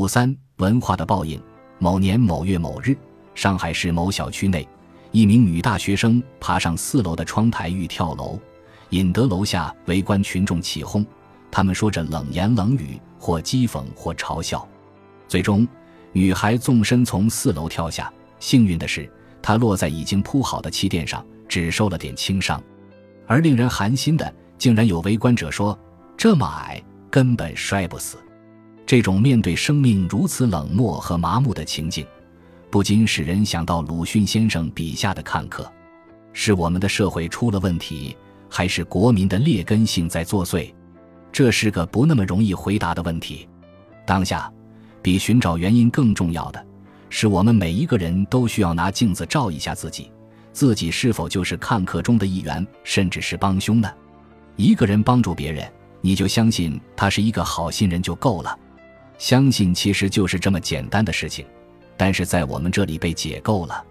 [0.00, 1.38] 五三文化的报应。
[1.78, 2.96] 某年某月某日，
[3.34, 4.66] 上海市某小区内，
[5.12, 8.40] 一名女大学生爬上四楼的窗台欲跳楼，
[8.88, 11.04] 引得楼下围观群众起哄，
[11.50, 14.66] 他们说着冷言冷语，或讥讽或嘲笑。
[15.28, 15.68] 最终，
[16.14, 19.06] 女孩纵身从四楼跳下，幸运的是，
[19.42, 22.58] 她落在已经铺好的气垫上，只受了点轻伤。
[23.26, 25.78] 而令人寒心的，竟然有围观者说
[26.16, 28.16] ：“这么矮，根本摔不死。”
[28.90, 32.04] 这种面对生命如此冷漠和麻木的情境，
[32.72, 35.72] 不禁使人想到鲁迅先生笔下的看客：
[36.32, 38.16] 是我们的社会出了问题，
[38.48, 40.74] 还是国民的劣根性在作祟？
[41.30, 43.48] 这是个不那么容易回答的问题。
[44.04, 44.52] 当下，
[45.00, 46.66] 比寻找原因更重要的
[47.10, 50.10] 是，我们每一个人都需要拿镜子照一下自己，
[50.52, 53.88] 自己是否就是看客中的一员，甚至是帮凶呢？
[54.56, 55.64] 一个人帮助别人，
[56.00, 58.58] 你就相信他是一个好心人就够了。
[59.20, 61.44] 相信其实就是这么简单的事情，
[61.94, 63.84] 但是在我们这里被解构了。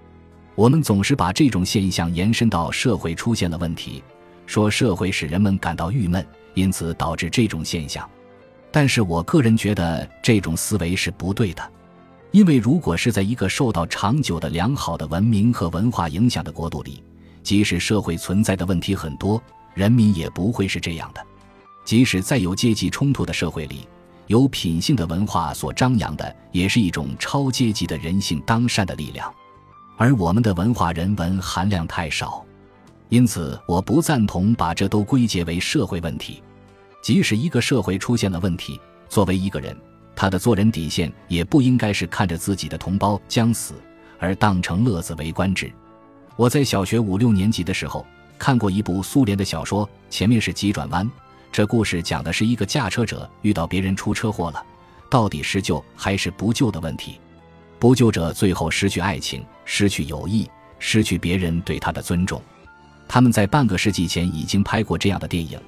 [0.55, 4.03] 我们总是把这种现象延伸到社会出现了问题，
[4.47, 8.09] 说社会使人们感到郁闷，因此导致这种现象。
[8.71, 11.61] 但是我个人觉得这种思维是不对的，
[12.31, 17.03] 因为如果是在一个受到长久的良好的文明和文化影响的国度里，
[17.43, 19.39] 即使社会存在的问题很多，
[19.75, 21.23] 人民也不会是这样的。
[21.85, 23.87] 即使在有阶级冲突的社会里。
[24.29, 29.33] 有品性的文化所张扬的，也是一种超阶级的人性当善的力量，
[29.97, 32.45] 而我们的文化人文含量太少，
[33.09, 36.43] 因此我不赞同把这都归结为社会问题。
[37.01, 39.75] 即使一个社会出现了问题，作为一个人，
[40.15, 43.73] 他的做人底线也不应该是看着自己的同胞将死
[44.19, 45.71] 而当成乐子为观之。
[46.35, 48.05] 我在小学五六年级的时候
[48.37, 51.09] 看过一部苏联的小说，前面是急转弯。
[51.59, 54.65] 这故事讲的是一个驾车者遇到别人出车祸了，
[55.09, 57.19] 到底是救还是不救的问题。
[57.77, 60.49] 不救者最后失去爱情，失去友谊，
[60.79, 62.41] 失去别人对他的尊重。
[63.09, 65.59] 他们在半个世纪前已经拍过这样的电影，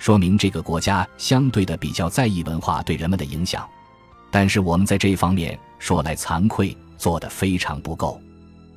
[0.00, 3.64] 说明这个国家相对的比较在意文化对人们的影响。
[4.32, 8.20] 但是我们在这一方面说来惭愧，做得非常不够。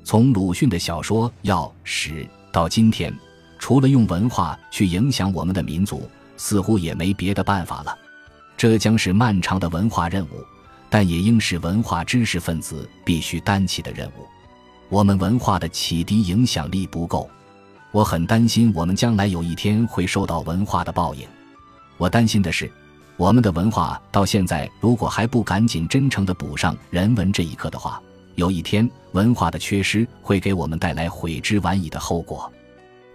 [0.03, 3.11] 从鲁迅的小说《要史》到今天，
[3.57, 6.07] 除了用文化去影响我们的民族。
[6.39, 7.95] 似乎也没别的办法了，
[8.55, 10.41] 这将是漫长的文化任务，
[10.89, 14.25] 但也应是文化知识分子必须担起的任务。
[14.87, 17.29] 我们文化的启迪影响力不够，
[17.91, 21.27] 我很担心我们将来有一天会受到文化的报应。
[21.97, 22.71] 我担心的是，
[23.17, 28.01] 我们的文化到现在如果还不赶紧真诚地补上人文这一课的话，
[28.35, 32.49] 有一天文化的缺失会给我们带来悔之晚矣的后果。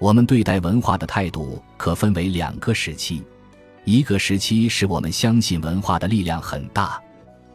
[0.05, 3.23] 我们对待文化的态度可分为两个时期，
[3.87, 7.03] 一个时期是我们相信文化的力量很大，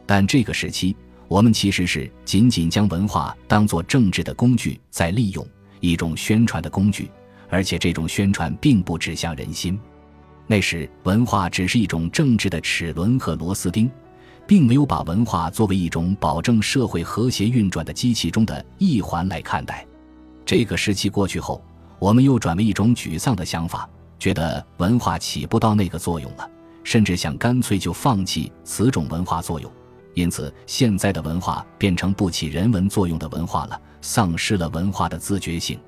[0.07, 0.95] 但这个时期
[1.27, 5.47] 我们其实是仅仅将文化当作政治的工具在利用，
[5.79, 7.11] 一种宣传的工具，
[7.51, 9.79] 而且这种宣传并不指向人心。
[10.47, 13.88] 那时文化只是一种政治的齿轮和螺丝钉，
[14.47, 19.85] 并没有把文化作为一种保证社会和谐运转的机器中的一环来看待。
[20.43, 21.63] 这个时期过去后。
[21.99, 23.87] 我们又转为一种沮丧的想法，
[24.17, 26.49] 觉得文化起不到那个作用了，
[26.83, 29.71] 甚至想干脆就放弃此种文化作用。
[30.15, 35.79] 因此，现在的文化变成不起人文作用的文化了，丧失了文化的自觉性。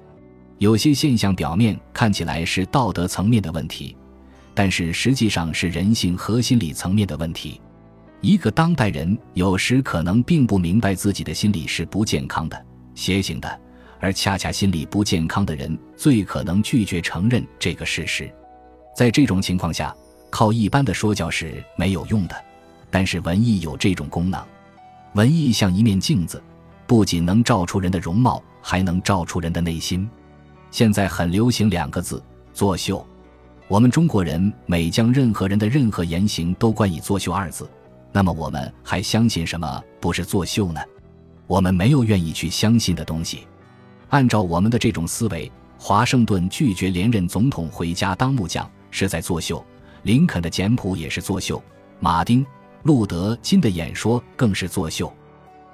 [0.57, 3.97] 有些现象表面看起来是道德层面的问题，
[4.53, 7.59] 但是实际上是人性和心理层面的问题。
[8.21, 13.59] 一个当代人有时可能并不明白自己的心理是不健康的、邪性的。
[14.01, 18.29] 而恰恰心理不健康的人最可能拒绝承认这个事实，
[18.95, 19.95] 在这种情况下，
[20.29, 22.35] 靠一般的说教是没有用的。
[22.89, 24.43] 但是文艺有这种功能，
[25.13, 26.43] 文艺像一面镜子，
[26.85, 30.09] 不仅能照出人的容貌，还能照出人的内心。
[30.71, 32.21] 现在很流行两个字
[32.53, 33.05] “作秀”，
[33.69, 37.69] 我们中国人每将任何人的任何言行都冠以“作秀”二字，
[38.11, 40.81] 那么我们还相信什么不是作秀呢？
[41.47, 43.47] 我们没有愿意去相信的东西。
[44.11, 45.49] 按照我们的这种思维，
[45.79, 49.65] 华盛顿拒绝连任总统回家当木匠是在作秀，
[50.03, 51.61] 林肯的简谱也是作秀，
[52.01, 52.43] 马丁·
[52.83, 55.11] 路德·金的演说更是作秀。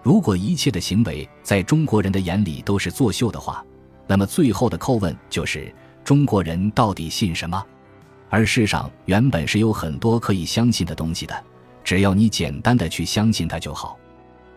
[0.04, 3.66] 如果一切的行为在中国人的眼里都是作秀的话，
[4.06, 5.74] 那么最后的叩问就是
[6.04, 7.62] 中国人到底信什么？
[8.30, 11.44] 而世上原本是有很多可以相信的东西的，
[11.84, 13.98] 只要你简单的去相信它就好。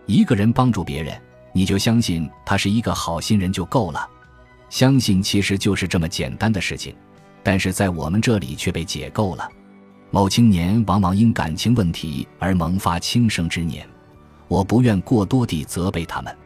[0.05, 1.19] 一个人帮助别人。
[1.53, 4.09] 你就相信他是一个好心人就够了，
[4.69, 6.95] 相信其实就是这么简单的事情，
[7.43, 9.49] 但是在我们这里却被解构了。
[10.11, 13.89] 某青年往往因感情问题而萌发轻生之念，
[14.49, 16.37] 我不愿过多地责备他们。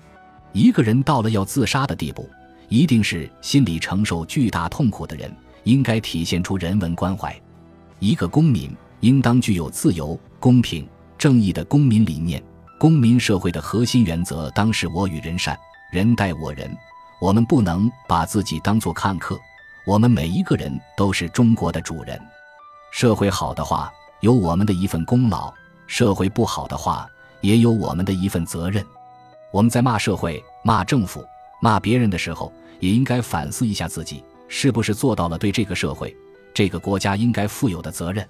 [0.53, 2.29] 一个人到了要自杀的地步，
[2.69, 5.35] 一定是心里承受巨大痛苦的人，
[5.65, 7.35] 应该体现出人文关怀。
[7.99, 10.87] 一个公民应当具有自由、公平、
[11.17, 12.43] 正义的公民理念。
[12.79, 15.59] 公民社会的核心原则当是我与人善，
[15.93, 16.77] 人待我人。
[17.21, 19.39] 我们不能把自己当作看客，
[19.87, 22.21] 我们每一个人都是中国的主人。
[22.93, 23.91] 社会好的话，
[24.21, 25.53] 有我们的一份功劳；
[25.87, 27.09] 社会不好的话，
[27.41, 28.85] 也有我们的一份责任。
[29.53, 31.25] 我们在骂社会、骂政府、
[31.63, 36.15] 骂别人的时候，也应该反思一下自己，是不是做到了对这个社会、
[36.53, 38.29] 这个国家应该负有的责任。